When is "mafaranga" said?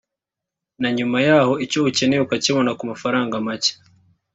2.91-3.35